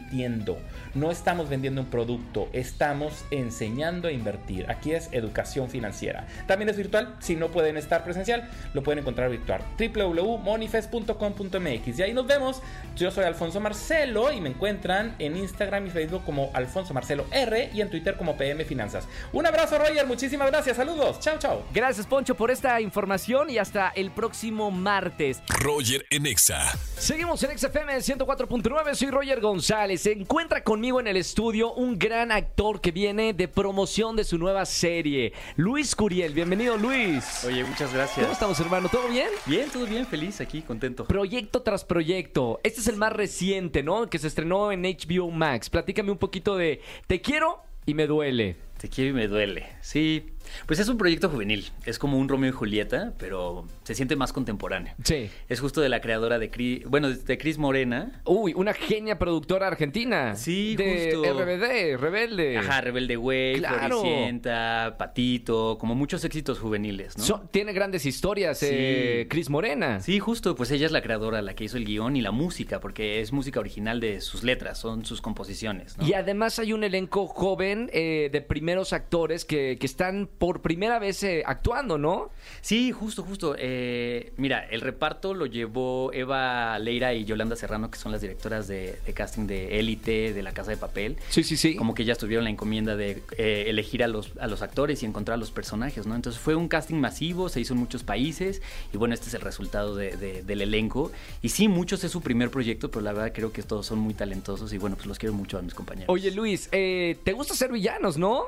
No 0.95 1.11
estamos 1.11 1.49
vendiendo 1.49 1.81
un 1.81 1.89
producto, 1.89 2.49
estamos 2.53 3.25
enseñando 3.31 4.09
a 4.09 4.13
invertir. 4.13 4.71
Aquí 4.71 4.93
es 4.93 5.09
educación 5.13 5.71
financiera. 5.71 6.27
También 6.47 6.69
es 6.69 6.77
virtual, 6.77 7.17
si 7.21 7.37
no 7.37 7.49
pueden 7.49 7.77
estar 7.77 8.05
presentes 8.05 8.27
lo 8.75 8.83
pueden 8.83 8.99
encontrar 9.01 9.31
virtual. 9.31 9.63
www.monifest.com.mx. 9.79 11.99
Y 11.99 12.03
ahí 12.03 12.13
nos 12.13 12.27
vemos. 12.27 12.61
Yo 12.97 13.11
soy 13.11 13.25
Alfonso 13.25 13.61
Marcelo 13.61 14.31
y 14.33 14.41
me 14.41 14.51
encuentran 14.51 15.15
en 15.19 15.37
Instagram 15.37 15.87
y 15.87 15.91
Facebook 15.91 16.25
como 16.25 16.51
Alfonso 16.55 16.95
Marcelo 16.95 17.27
R 17.31 17.71
y 17.73 17.81
en 17.81 17.91
Twitter 17.91 18.17
como 18.17 18.37
PM 18.37 18.65
Finanzas. 18.65 19.07
Un 19.33 19.47
abrazo, 19.47 19.79
Roger. 19.79 20.07
Muchísimas 20.07 20.51
gracias. 20.51 20.77
Saludos. 20.77 21.21
Chao, 21.21 21.39
chao. 21.39 21.65
Gracias, 21.73 22.07
Poncho, 22.07 22.35
por 22.35 22.51
esta 22.51 22.81
información 22.81 23.49
y 23.51 23.59
hasta 23.59 23.91
el 23.91 24.11
próximo 24.11 24.71
martes. 24.71 25.43
Roger 25.49 26.07
Enexa. 26.11 26.73
Seguimos 26.99 27.43
en 27.43 27.59
XFM 27.59 27.99
104.9. 27.99 28.95
Soy 28.95 29.11
Roger 29.11 29.41
González. 29.41 29.86
Se 29.95 30.11
encuentra 30.11 30.65
conmigo 30.65 30.99
en 30.99 31.07
el 31.07 31.17
estudio 31.17 31.73
un 31.73 31.97
gran 31.97 32.33
actor 32.33 32.81
que 32.81 32.91
viene 32.91 33.33
de 33.33 33.47
promoción 33.47 34.17
de 34.17 34.25
su 34.25 34.37
nueva 34.37 34.67
serie, 34.67 35.33
Luis 35.55 35.95
Curiel. 35.95 36.35
Bienvenido, 36.35 36.77
Luis. 36.77 37.45
Oye, 37.45 37.63
muchas 37.63 37.95
gracias. 37.95 38.19
¿Cómo 38.19 38.33
estamos, 38.33 38.59
hermano? 38.59 38.89
¿Todo 38.89 39.07
bien? 39.09 39.29
Bien, 39.47 39.71
todo 39.71 39.87
bien, 39.87 40.05
feliz 40.05 40.41
aquí, 40.41 40.63
contento. 40.63 41.05
Proyecto 41.05 41.63
tras 41.63 41.85
proyecto. 41.85 42.59
Este 42.65 42.81
es 42.81 42.89
el 42.89 42.97
más 42.97 43.13
reciente, 43.13 43.85
¿no? 43.85 44.11
Que 44.11 44.19
se 44.19 44.27
estrenó 44.27 44.73
en 44.73 44.83
HBO 44.83 45.31
Max. 45.31 45.71
Platícame 45.71 46.11
un 46.11 46.19
poquito 46.19 46.57
de 46.57 46.81
Te 47.07 47.21
quiero 47.21 47.63
y 47.87 47.95
me 47.95 48.09
duele. 48.09 48.57
Te 48.79 48.89
quiero 48.89 49.11
y 49.11 49.15
me 49.15 49.29
duele. 49.29 49.69
Sí, 49.83 50.27
pues 50.67 50.79
es 50.79 50.89
un 50.89 50.99
proyecto 50.99 51.29
juvenil, 51.29 51.71
es 51.85 51.99
como 51.99 52.19
un 52.19 52.29
Romeo 52.29 52.51
y 52.51 52.53
Julieta, 52.53 53.13
pero 53.19 53.67
se 53.85 53.95
siente 53.95 54.17
más 54.17 54.33
contemporáneo. 54.33 54.95
Sí. 55.05 55.31
Es 55.49 55.61
justo 55.61 55.81
de 55.81 55.89
la 55.89 56.01
creadora 56.01 56.39
de 56.39 56.51
Cris, 56.51 56.85
bueno, 56.87 57.11
de 57.11 57.39
Cris 57.39 57.59
Morena. 57.59 58.21
Uy, 58.25 58.53
una 58.55 58.73
genia 58.75 59.19
productora 59.19 59.67
argentina. 59.67 60.35
Sí, 60.37 60.77
de 60.77 61.13
justo. 61.15 61.35
RBD, 61.43 61.97
Rebelde. 61.99 62.59
Ajá, 62.59 62.81
Rebelde 62.81 63.17
Way, 63.17 63.59
Claro. 63.59 64.01
Floricienta, 64.01 64.97
Patito, 64.99 65.77
como 65.79 65.95
muchos 65.95 66.25
éxitos 66.25 66.59
juveniles, 66.59 67.17
¿no? 67.19 67.25
So- 67.25 67.49
tiene 67.51 67.73
grandes 67.73 68.07
historias, 68.07 68.59
Sí. 68.59 68.67
eh, 68.71 69.27
Cris 69.29 69.51
Morena. 69.51 70.01
Sí, 70.01 70.19
justo, 70.19 70.55
pues 70.57 70.71
ella 70.71 70.87
es 70.87 70.93
la 70.93 71.03
creadora, 71.03 71.43
la 71.43 71.55
que 71.55 71.65
hizo 71.65 71.77
el 71.77 71.85
guion 71.85 72.17
y 72.17 72.21
la 72.21 72.31
música, 72.33 72.81
porque 72.81 73.21
es 73.21 73.33
música 73.33 73.61
original 73.61 74.01
de 74.01 74.21
sus 74.21 74.43
letras, 74.43 74.79
son 74.79 75.05
sus 75.05 75.21
composiciones, 75.21 75.97
¿no? 75.99 76.07
Y 76.07 76.13
además 76.15 76.59
hay 76.59 76.73
un 76.73 76.85
elenco 76.85 77.27
joven 77.27 77.91
eh, 77.93 78.29
de 78.33 78.41
primeros 78.41 78.93
actores 78.93 79.45
que, 79.45 79.77
que 79.79 79.87
están 79.87 80.29
por 80.39 80.61
primera 80.63 80.99
vez 80.99 81.23
eh, 81.23 81.43
actuando, 81.47 81.99
¿no? 81.99 82.31
Sí, 82.61 82.93
justo, 82.93 83.23
justo. 83.23 83.55
Eh, 83.59 84.33
mira, 84.37 84.67
el 84.71 84.81
reparto 84.81 85.35
lo 85.35 85.47
llevó 85.47 86.13
Eva 86.13 86.79
Leira 86.79 87.15
y 87.15 87.25
Yolanda 87.25 87.57
Serrano, 87.57 87.91
que 87.91 87.99
son 87.99 88.13
las 88.13 88.21
directoras 88.21 88.69
de, 88.69 88.99
de 89.07 89.13
casting 89.15 89.47
de 89.47 89.79
Élite, 89.79 90.33
de 90.33 90.43
La 90.43 90.53
Casa 90.53 90.71
de 90.71 90.77
Papel. 90.77 91.17
Sí, 91.31 91.43
sí, 91.43 91.57
sí. 91.57 91.77
Como 91.77 91.95
que 91.95 92.03
ellas 92.03 92.19
tuvieron 92.19 92.45
la 92.45 92.51
encomienda 92.51 92.97
de 92.97 93.23
eh, 93.39 93.65
elegir 93.69 94.03
a 94.05 94.09
los, 94.09 94.33
a 94.41 94.47
los 94.47 94.63
actores 94.63 95.03
y 95.03 95.07
encontrar 95.07 95.35
a 95.35 95.39
los 95.39 95.51
personajes, 95.51 96.07
¿no? 96.07 96.15
Entonces 96.15 96.41
fue 96.41 96.55
un 96.55 96.69
casting 96.69 96.97
masivo, 96.97 97.49
se 97.49 97.61
hizo 97.61 97.75
en 97.75 97.81
muchos 97.81 98.03
países 98.05 98.63
y 98.93 98.97
bueno, 98.97 99.15
este 99.15 99.29
es 99.29 99.35
el 99.35 99.41
resultado 99.41 99.95
de- 99.97 100.17
de- 100.17 100.43
del 100.43 100.61
elenco. 100.63 101.11
Y 101.43 101.49
sí, 101.51 101.69
muchos 101.69 102.05
es 102.05 102.13
su 102.13 102.21
primer 102.21 102.51
proyecto, 102.51 102.91
pero 102.91 103.03
la 103.03 103.13
verdad 103.13 103.33
creo 103.35 103.53
que 103.53 103.63
todos 103.63 103.87
son 103.87 103.99
muy 103.99 104.15
talentosos 104.15 104.73
y 104.73 104.79
bueno, 104.79 104.97
pues 104.97 105.07
los 105.07 105.19
quiero 105.19 105.35
mucho 105.35 105.59
a 105.59 105.63
mis 105.63 105.75
compañeros. 105.75 106.09
Oye, 106.13 106.31
Luis, 106.31 106.69
eh, 106.73 107.17
¿te 107.25 107.33
gusta 107.33 107.55
ser 107.55 107.73
villanos, 107.73 108.17
no? 108.19 108.45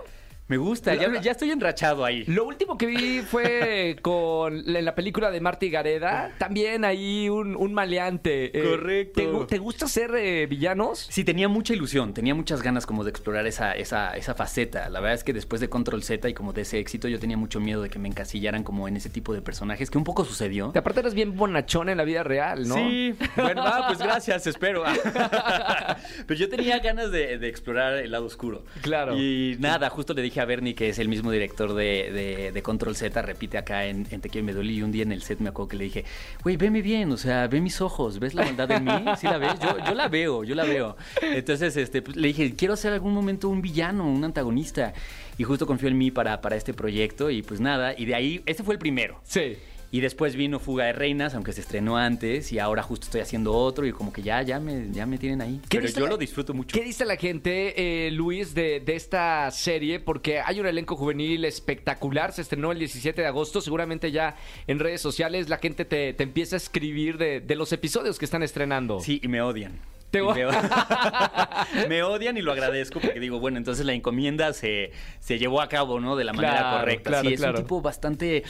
Me 0.48 0.56
gusta, 0.56 0.94
ya, 0.94 1.20
ya 1.20 1.32
estoy 1.32 1.50
enrachado 1.50 2.04
ahí. 2.04 2.24
Lo 2.26 2.44
último 2.46 2.76
que 2.78 2.86
vi 2.86 3.20
fue 3.20 3.96
con 4.02 4.64
en 4.76 4.84
la 4.84 4.94
película 4.94 5.30
de 5.30 5.40
Marty 5.40 5.70
Gareda, 5.70 6.32
también 6.38 6.84
ahí 6.84 7.28
un, 7.28 7.54
un 7.54 7.74
maleante. 7.74 8.46
Eh, 8.58 8.70
Correcto. 8.70 9.20
¿te, 9.20 9.28
gu- 9.30 9.46
te 9.46 9.58
gusta 9.58 9.86
ser 9.86 10.12
eh, 10.16 10.46
villanos? 10.46 11.06
Sí, 11.10 11.22
tenía 11.24 11.48
mucha 11.48 11.74
ilusión, 11.74 12.14
tenía 12.14 12.34
muchas 12.34 12.62
ganas 12.62 12.86
como 12.86 13.04
de 13.04 13.10
explorar 13.10 13.46
esa, 13.46 13.72
esa, 13.72 14.16
esa 14.16 14.34
faceta. 14.34 14.88
La 14.88 15.00
verdad 15.00 15.14
es 15.14 15.24
que 15.24 15.32
después 15.32 15.60
de 15.60 15.68
Control 15.68 16.02
Z 16.02 16.28
y 16.28 16.34
como 16.34 16.52
de 16.52 16.62
ese 16.62 16.78
éxito, 16.78 17.08
yo 17.08 17.18
tenía 17.18 17.36
mucho 17.36 17.60
miedo 17.60 17.82
de 17.82 17.90
que 17.90 17.98
me 17.98 18.08
encasillaran 18.08 18.62
como 18.64 18.88
en 18.88 18.96
ese 18.96 19.10
tipo 19.10 19.34
de 19.34 19.42
personajes, 19.42 19.90
que 19.90 19.98
un 19.98 20.04
poco 20.04 20.24
sucedió. 20.24 20.72
Que 20.72 20.78
aparte 20.78 21.00
eres 21.00 21.14
bien 21.14 21.36
bonachón 21.36 21.88
en 21.88 21.98
la 21.98 22.04
vida 22.04 22.22
real, 22.22 22.66
¿no? 22.66 22.74
Sí, 22.76 23.14
bueno, 23.36 23.62
va, 23.62 23.86
pues 23.88 23.98
gracias, 23.98 24.46
espero. 24.46 24.82
Pero 26.26 26.38
yo 26.40 26.48
tenía 26.48 26.78
ganas 26.78 27.10
de, 27.10 27.38
de 27.38 27.48
explorar 27.48 27.94
el 27.98 28.10
lado 28.10 28.26
oscuro. 28.26 28.64
Claro. 28.82 29.16
Y 29.18 29.56
nada, 29.58 29.88
justo 29.90 30.14
le 30.14 30.22
dije 30.22 30.37
dije 30.38 30.42
a 30.42 30.44
Bernie, 30.44 30.74
que 30.74 30.88
es 30.90 30.98
el 30.98 31.08
mismo 31.08 31.30
director 31.30 31.74
de, 31.74 32.50
de- 32.52 32.62
Control 32.62 32.94
Z, 32.94 33.22
repite 33.22 33.58
acá 33.58 33.86
en, 33.86 34.06
en 34.10 34.44
me 34.44 34.52
duele, 34.52 34.72
y 34.72 34.82
un 34.82 34.92
día 34.92 35.02
en 35.02 35.12
el 35.12 35.22
set 35.22 35.40
me 35.40 35.48
acuerdo 35.48 35.68
que 35.70 35.76
le 35.76 35.84
dije, 35.84 36.04
güey, 36.42 36.56
veme 36.56 36.82
bien, 36.82 37.10
o 37.12 37.16
sea, 37.16 37.46
ve 37.48 37.60
mis 37.60 37.80
ojos, 37.80 38.18
¿ves 38.18 38.34
la 38.34 38.44
maldad 38.44 38.70
en 38.72 38.84
mí? 38.84 39.04
¿Sí 39.18 39.26
la 39.26 39.38
ves? 39.38 39.54
Yo, 39.60 39.76
yo 39.84 39.94
la 39.94 40.08
veo, 40.08 40.44
yo 40.44 40.54
la 40.54 40.64
veo. 40.64 40.96
Entonces, 41.22 41.76
este, 41.76 42.02
pues, 42.02 42.16
le 42.16 42.28
dije, 42.28 42.54
quiero 42.54 42.74
hacer 42.74 42.92
algún 42.92 43.14
momento 43.14 43.48
un 43.48 43.62
villano, 43.62 44.06
un 44.06 44.22
antagonista. 44.24 44.92
Y 45.38 45.44
justo 45.44 45.66
confió 45.66 45.88
en 45.88 45.96
mí 45.96 46.10
para, 46.10 46.40
para 46.40 46.56
este 46.56 46.74
proyecto, 46.74 47.30
y 47.30 47.42
pues 47.42 47.60
nada, 47.60 47.94
y 47.96 48.04
de 48.04 48.14
ahí, 48.14 48.42
este 48.46 48.62
fue 48.62 48.74
el 48.74 48.78
primero. 48.78 49.20
Sí. 49.24 49.56
Y 49.90 50.00
después 50.00 50.36
vino 50.36 50.58
Fuga 50.60 50.84
de 50.84 50.92
Reinas, 50.92 51.34
aunque 51.34 51.52
se 51.54 51.62
estrenó 51.62 51.96
antes, 51.96 52.52
y 52.52 52.58
ahora 52.58 52.82
justo 52.82 53.06
estoy 53.06 53.22
haciendo 53.22 53.54
otro, 53.54 53.86
y 53.86 53.92
como 53.92 54.12
que 54.12 54.20
ya, 54.22 54.42
ya 54.42 54.60
me, 54.60 54.88
ya 54.92 55.06
me 55.06 55.16
tienen 55.16 55.40
ahí. 55.40 55.60
¿Qué 55.68 55.78
Pero 55.80 55.90
yo 55.90 56.00
la- 56.04 56.10
lo 56.10 56.16
disfruto 56.18 56.52
mucho. 56.52 56.76
¿Qué 56.78 56.84
dice 56.84 57.06
la 57.06 57.16
gente, 57.16 58.06
eh, 58.06 58.10
Luis, 58.10 58.54
de, 58.54 58.80
de 58.80 58.94
esta 58.96 59.50
serie? 59.50 59.98
Porque 59.98 60.40
hay 60.40 60.60
un 60.60 60.66
elenco 60.66 60.94
juvenil 60.94 61.44
espectacular, 61.46 62.32
se 62.32 62.42
estrenó 62.42 62.70
el 62.72 62.78
17 62.80 63.22
de 63.22 63.26
agosto, 63.28 63.60
seguramente 63.62 64.12
ya 64.12 64.36
en 64.66 64.78
redes 64.78 65.00
sociales 65.00 65.48
la 65.48 65.56
gente 65.56 65.86
te, 65.86 66.12
te 66.12 66.22
empieza 66.22 66.56
a 66.56 66.58
escribir 66.58 67.16
de, 67.16 67.40
de 67.40 67.54
los 67.56 67.72
episodios 67.72 68.18
que 68.18 68.26
están 68.26 68.42
estrenando. 68.42 69.00
Sí, 69.00 69.20
y 69.22 69.28
me 69.28 69.40
odian. 69.40 69.72
Te 70.10 70.22
me, 70.22 70.46
me 71.88 72.02
odian 72.02 72.36
y 72.36 72.42
lo 72.42 72.52
agradezco 72.52 72.98
porque 73.00 73.20
digo, 73.20 73.40
bueno, 73.40 73.58
entonces 73.58 73.84
la 73.84 73.92
encomienda 73.92 74.52
se, 74.54 74.92
se 75.20 75.38
llevó 75.38 75.60
a 75.60 75.68
cabo, 75.68 76.00
¿no? 76.00 76.16
De 76.16 76.24
la 76.24 76.32
manera 76.32 76.78
correcta. 76.78 77.10
claro, 77.10 77.28
sí, 77.28 77.34
es 77.34 77.40
claro. 77.40 77.58
un 77.58 77.64
tipo 77.64 77.82
bastante, 77.82 78.42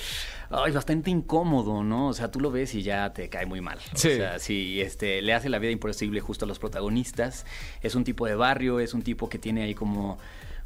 ay, 0.51 0.71
bastante 0.73 1.11
incómodo, 1.11 1.83
¿no? 1.83 2.09
O 2.09 2.13
sea, 2.13 2.31
tú 2.31 2.41
lo 2.41 2.53
ves 2.53 2.75
y 2.75 2.83
ya 2.83 3.13
te 3.13 3.29
cae 3.29 3.47
muy 3.47 3.61
mal. 3.61 3.79
Sí. 3.95 4.09
O 4.09 4.17
sea, 4.17 4.39
sí, 4.39 4.81
este, 4.81 5.21
le 5.21 5.35
hace 5.35 5.49
la 5.49 5.59
vida 5.59 5.73
imposible 5.73 6.21
justo 6.21 6.45
a 6.45 6.49
los 6.49 6.61
protagonistas. 6.61 7.45
Es 7.83 7.97
un 7.97 8.05
tipo 8.05 8.27
de 8.27 8.37
barrio, 8.37 8.79
es 8.79 8.95
un 8.95 9.03
tipo 9.03 9.29
que 9.29 9.39
tiene 9.39 9.63
ahí 9.65 9.75
como 9.75 10.19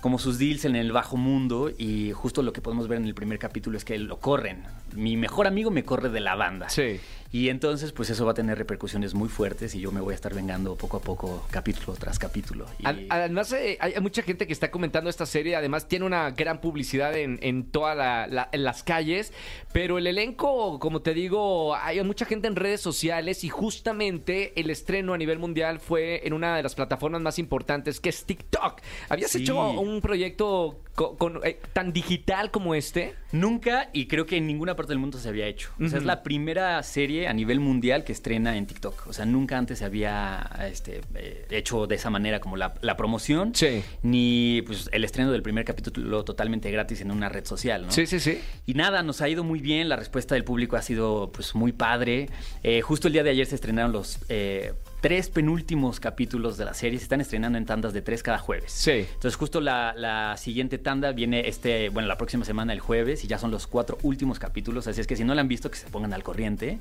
como 0.02 0.18
sus 0.18 0.36
deals 0.36 0.64
en 0.64 0.74
el 0.74 0.90
bajo 0.90 1.16
mundo 1.16 1.70
y 1.78 2.10
justo 2.10 2.42
lo 2.42 2.52
que 2.52 2.60
podemos 2.60 2.88
ver 2.88 2.98
en 2.98 3.04
el 3.04 3.14
primer 3.14 3.38
capítulo 3.38 3.78
es 3.78 3.84
que 3.84 3.96
lo 3.98 4.18
corren. 4.18 4.64
Mi 4.94 5.16
mejor 5.16 5.46
amigo 5.46 5.70
me 5.70 5.84
corre 5.84 6.08
de 6.08 6.20
la 6.20 6.34
banda. 6.34 6.68
Sí. 6.68 7.00
Y 7.34 7.48
entonces, 7.48 7.92
pues 7.92 8.10
eso 8.10 8.26
va 8.26 8.32
a 8.32 8.34
tener 8.34 8.58
repercusiones 8.58 9.14
muy 9.14 9.30
fuertes 9.30 9.74
y 9.74 9.80
yo 9.80 9.90
me 9.90 10.02
voy 10.02 10.12
a 10.12 10.14
estar 10.14 10.34
vengando 10.34 10.76
poco 10.76 10.98
a 10.98 11.00
poco, 11.00 11.46
capítulo 11.50 11.94
tras 11.94 12.18
capítulo. 12.18 12.66
Y- 12.78 12.84
Ad- 12.86 12.98
Además, 13.08 13.50
eh, 13.54 13.78
hay 13.80 13.98
mucha 14.02 14.20
gente 14.22 14.46
que 14.46 14.52
está 14.52 14.70
comentando 14.70 15.08
esta 15.08 15.24
serie. 15.24 15.56
Además, 15.56 15.88
tiene 15.88 16.04
una 16.04 16.30
gran 16.32 16.60
publicidad 16.60 17.16
en, 17.16 17.38
en 17.40 17.64
todas 17.70 18.28
las 18.52 18.82
calles. 18.82 19.32
Pero 19.72 19.96
el 19.96 20.06
elenco, 20.08 20.78
como 20.78 21.00
te 21.00 21.14
digo, 21.14 21.74
hay 21.74 22.04
mucha 22.04 22.26
gente 22.26 22.48
en 22.48 22.56
redes 22.56 22.82
sociales. 22.82 23.44
Y 23.44 23.48
justamente 23.48 24.52
el 24.60 24.68
estreno 24.68 25.14
a 25.14 25.18
nivel 25.18 25.38
mundial 25.38 25.80
fue 25.80 26.26
en 26.26 26.34
una 26.34 26.54
de 26.56 26.62
las 26.62 26.74
plataformas 26.74 27.22
más 27.22 27.38
importantes, 27.38 27.98
que 27.98 28.10
es 28.10 28.24
TikTok. 28.24 28.82
¿Habías 29.08 29.30
Sí. 29.30 29.40
hecho 29.42 29.70
un 29.70 30.02
proyecto 30.02 30.80
con- 30.94 31.40
eh, 31.44 31.58
tan 31.72 31.94
digital 31.94 32.50
como 32.50 32.74
este? 32.74 33.14
Nunca, 33.32 33.88
y 33.94 34.06
creo 34.06 34.26
que 34.26 34.36
en 34.36 34.46
ninguna 34.46 34.76
parte 34.82 34.92
del 34.92 34.98
mundo 34.98 35.18
se 35.18 35.28
había 35.28 35.46
hecho. 35.46 35.70
O 35.80 35.88
sea, 35.88 35.98
es 35.98 36.04
la 36.04 36.22
primera 36.22 36.82
serie 36.82 37.28
a 37.28 37.32
nivel 37.32 37.60
mundial 37.60 38.04
que 38.04 38.12
estrena 38.12 38.56
en 38.56 38.66
TikTok. 38.66 39.06
O 39.06 39.12
sea, 39.12 39.24
nunca 39.24 39.56
antes 39.56 39.78
se 39.78 39.84
había 39.84 40.50
este, 40.68 41.00
eh, 41.14 41.46
hecho 41.50 41.86
de 41.86 41.94
esa 41.94 42.10
manera 42.10 42.40
como 42.40 42.56
la, 42.56 42.74
la 42.80 42.96
promoción. 42.96 43.54
Sí. 43.54 43.82
Ni 44.02 44.62
pues 44.66 44.88
el 44.92 45.04
estreno 45.04 45.30
del 45.30 45.42
primer 45.42 45.64
capítulo 45.64 46.24
totalmente 46.24 46.70
gratis 46.70 47.00
en 47.00 47.10
una 47.10 47.28
red 47.28 47.44
social, 47.44 47.86
¿no? 47.86 47.92
Sí, 47.92 48.06
sí, 48.06 48.18
sí. 48.18 48.40
Y 48.66 48.74
nada, 48.74 49.02
nos 49.02 49.20
ha 49.20 49.28
ido 49.28 49.44
muy 49.44 49.60
bien, 49.60 49.88
la 49.88 49.96
respuesta 49.96 50.34
del 50.34 50.44
público 50.44 50.76
ha 50.76 50.82
sido 50.82 51.30
pues 51.32 51.54
muy 51.54 51.72
padre. 51.72 52.28
Eh, 52.62 52.80
justo 52.80 53.06
el 53.06 53.12
día 53.12 53.22
de 53.22 53.30
ayer 53.30 53.46
se 53.46 53.54
estrenaron 53.54 53.92
los 53.92 54.18
eh, 54.28 54.74
tres 55.02 55.28
penúltimos 55.28 55.98
capítulos 55.98 56.56
de 56.56 56.64
la 56.64 56.74
serie, 56.74 56.96
se 56.98 57.02
están 57.02 57.20
estrenando 57.20 57.58
en 57.58 57.66
tandas 57.66 57.92
de 57.92 58.02
tres 58.02 58.22
cada 58.22 58.38
jueves. 58.38 58.70
Sí. 58.70 59.04
Entonces 59.12 59.34
justo 59.34 59.60
la, 59.60 59.94
la 59.96 60.36
siguiente 60.36 60.78
tanda 60.78 61.10
viene 61.10 61.48
este, 61.48 61.88
bueno, 61.88 62.06
la 62.06 62.16
próxima 62.16 62.44
semana 62.44 62.72
el 62.72 62.78
jueves 62.78 63.24
y 63.24 63.26
ya 63.26 63.36
son 63.36 63.50
los 63.50 63.66
cuatro 63.66 63.98
últimos 64.02 64.38
capítulos, 64.38 64.86
así 64.86 65.00
es 65.00 65.08
que 65.08 65.16
si 65.16 65.24
no 65.24 65.34
la 65.34 65.40
han 65.40 65.48
visto 65.48 65.70
que 65.70 65.76
se 65.76 65.88
pongan 65.88 66.12
al 66.12 66.22
corriente 66.22 66.78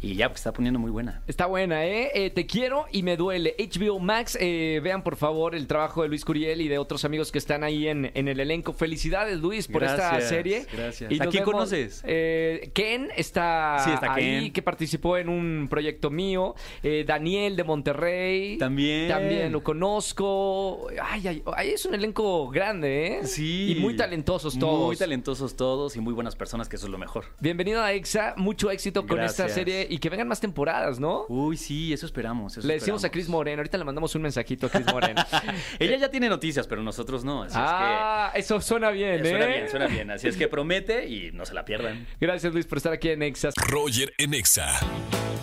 y 0.00 0.14
ya 0.14 0.28
pues 0.28 0.40
está 0.40 0.52
poniendo 0.52 0.78
muy 0.78 0.90
buena. 0.90 1.22
Está 1.26 1.46
buena, 1.46 1.84
¿eh? 1.86 2.10
Eh, 2.14 2.30
Te 2.30 2.46
quiero 2.46 2.86
y 2.92 3.02
me 3.02 3.16
duele. 3.16 3.54
HBO 3.58 3.98
Max, 3.98 4.36
eh, 4.40 4.80
vean 4.82 5.02
por 5.02 5.16
favor 5.16 5.54
el 5.54 5.66
trabajo 5.66 6.02
de 6.02 6.08
Luis 6.08 6.24
Curiel 6.24 6.60
y 6.60 6.68
de 6.68 6.78
otros 6.78 7.04
amigos 7.04 7.32
que 7.32 7.38
están 7.38 7.64
ahí 7.64 7.88
en, 7.88 8.10
en 8.14 8.28
el 8.28 8.38
elenco. 8.40 8.72
Felicidades, 8.72 9.38
Luis, 9.40 9.66
por 9.68 9.82
esta 9.82 9.96
Gracias, 10.10 10.28
serie. 10.28 10.66
gracias. 10.72 11.10
Y 11.10 11.20
¿A 11.20 11.24
nos 11.24 11.32
quién 11.32 11.42
vemos- 11.44 11.52
conoces? 11.52 12.02
Eh, 12.06 12.70
Ken 12.74 13.08
está, 13.16 13.80
Sí, 13.84 13.90
está 13.90 14.14
ahí, 14.14 14.44
Ken. 14.44 14.52
que 14.52 14.62
participó 14.62 15.16
en 15.18 15.28
un 15.28 15.66
proyecto 15.68 16.10
mío. 16.10 16.54
Eh, 16.82 17.04
Daniel 17.06 17.56
de 17.56 17.64
Monterrey. 17.64 18.56
También. 18.58 19.08
También 19.08 19.50
lo 19.52 19.62
conozco. 19.62 20.88
Ay, 21.02 21.26
ay, 21.26 21.42
ay, 21.56 21.70
es 21.70 21.84
un 21.86 21.94
elenco 21.94 22.48
grande, 22.48 23.06
¿eh? 23.18 23.26
Sí. 23.26 23.72
Y 23.76 23.80
muy 23.80 23.96
talentosos 23.96 24.58
todos. 24.58 24.86
Muy 24.86 24.96
talentosos 24.96 25.56
todos 25.56 25.96
y 25.96 26.00
muy 26.00 26.12
buenas 26.14 26.36
personas, 26.36 26.68
que 26.68 26.76
eso 26.76 26.86
es 26.86 26.92
lo 26.92 26.98
mejor. 26.98 27.24
Bienvenido 27.40 27.82
a 27.82 27.92
EXA. 27.92 28.34
Mucho 28.36 28.70
éxito 28.70 29.06
con 29.06 29.20
esta 29.20 29.44
Gracias. 29.44 29.52
serie 29.54 29.87
y 29.88 29.98
que 29.98 30.08
vengan 30.08 30.28
más 30.28 30.40
temporadas, 30.40 31.00
¿no? 31.00 31.24
Uy, 31.28 31.56
sí, 31.56 31.92
eso 31.92 32.06
esperamos. 32.06 32.56
eso 32.56 32.66
Le 32.66 32.74
decimos 32.74 33.04
a. 33.04 33.10
Cris 33.10 33.28
Moreno, 33.28 33.60
ahorita 33.60 33.78
le 33.78 33.84
mandamos 33.84 34.14
un 34.14 34.22
mensajito 34.22 34.66
a 34.66 34.70
Cris 34.70 34.86
Moreno. 34.86 35.22
Ella 35.78 35.96
ya 35.96 36.10
tiene 36.10 36.28
noticias, 36.28 36.66
pero 36.66 36.82
nosotros 36.82 37.24
no. 37.24 37.44
Así 37.44 37.54
ah, 37.56 38.32
eso 38.34 38.60
suena 38.60 38.90
bien, 38.90 39.14
es 39.14 39.22
que 39.22 39.28
¿eh? 39.28 39.30
suena 39.30 39.46
bien, 39.46 39.68
suena 39.70 39.86
bien. 39.86 40.10
Así 40.10 40.28
es 40.28 40.36
que 40.36 40.48
promete 40.48 41.08
y 41.08 41.32
no 41.32 41.44
se 41.46 41.54
la 41.54 41.64
pierdan. 41.64 42.06
Gracias, 42.20 42.52
Luis, 42.52 42.66
por 42.66 42.78
estar 42.78 42.92
aquí 42.92 43.10
en 43.10 43.22
Exas. 43.22 43.54
Roger 43.56 44.12
en 44.18 44.34
Exa. 44.34 44.78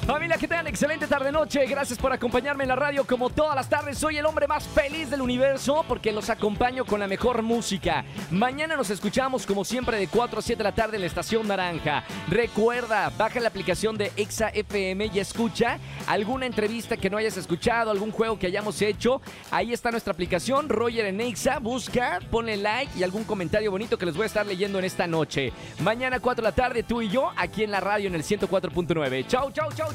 Familia, 0.05 0.37
¿qué 0.37 0.47
tal? 0.47 0.67
Excelente 0.67 1.07
tarde-noche. 1.07 1.65
Gracias 1.65 1.97
por 1.97 2.13
acompañarme 2.13 2.63
en 2.63 2.67
la 2.67 2.75
radio 2.75 3.07
como 3.07 3.31
todas 3.31 3.55
las 3.55 3.67
tardes. 3.67 3.97
Soy 3.97 4.17
el 4.17 4.25
hombre 4.27 4.45
más 4.45 4.67
feliz 4.67 5.09
del 5.09 5.19
universo 5.19 5.83
porque 5.87 6.11
los 6.11 6.29
acompaño 6.29 6.85
con 6.85 6.99
la 6.99 7.07
mejor 7.07 7.41
música. 7.41 8.05
Mañana 8.29 8.77
nos 8.77 8.91
escuchamos 8.91 9.47
como 9.47 9.65
siempre 9.65 9.97
de 9.97 10.07
4 10.07 10.37
a 10.37 10.41
7 10.43 10.57
de 10.59 10.63
la 10.63 10.75
tarde 10.75 10.97
en 10.97 11.01
la 11.01 11.07
Estación 11.07 11.47
Naranja. 11.47 12.03
Recuerda, 12.27 13.11
baja 13.17 13.39
la 13.39 13.47
aplicación 13.47 13.97
de 13.97 14.11
Exa 14.15 14.49
FM 14.49 15.09
y 15.11 15.17
escucha 15.17 15.79
alguna 16.05 16.45
entrevista 16.45 16.97
que 16.97 17.09
no 17.09 17.17
hayas 17.17 17.37
escuchado, 17.37 17.89
algún 17.89 18.11
juego 18.11 18.37
que 18.37 18.45
hayamos 18.45 18.79
hecho. 18.83 19.23
Ahí 19.49 19.73
está 19.73 19.89
nuestra 19.89 20.13
aplicación, 20.13 20.69
Roger 20.69 21.05
en 21.07 21.19
Exa. 21.19 21.57
Busca, 21.57 22.19
ponle 22.29 22.57
like 22.57 22.91
y 22.95 23.01
algún 23.01 23.23
comentario 23.23 23.71
bonito 23.71 23.97
que 23.97 24.05
les 24.05 24.15
voy 24.15 24.25
a 24.25 24.27
estar 24.27 24.45
leyendo 24.45 24.77
en 24.77 24.85
esta 24.85 25.07
noche. 25.07 25.51
Mañana 25.79 26.19
4 26.19 26.43
de 26.43 26.47
la 26.47 26.55
tarde, 26.55 26.83
tú 26.83 27.01
y 27.01 27.09
yo, 27.09 27.31
aquí 27.35 27.63
en 27.63 27.71
la 27.71 27.79
radio 27.79 28.07
en 28.07 28.13
el 28.13 28.21
104.9. 28.21 29.25
Chau, 29.25 29.51
chau, 29.51 29.71
chau, 29.73 29.94